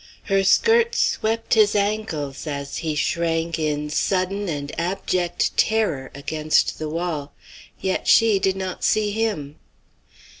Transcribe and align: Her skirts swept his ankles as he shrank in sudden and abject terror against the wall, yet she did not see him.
Her 0.23 0.43
skirts 0.43 0.99
swept 0.99 1.53
his 1.53 1.75
ankles 1.75 2.47
as 2.47 2.77
he 2.77 2.95
shrank 2.95 3.59
in 3.59 3.91
sudden 3.91 4.49
and 4.49 4.71
abject 4.79 5.55
terror 5.57 6.09
against 6.15 6.79
the 6.79 6.89
wall, 6.89 7.33
yet 7.79 8.07
she 8.07 8.39
did 8.39 8.55
not 8.55 8.83
see 8.83 9.11
him. 9.11 9.59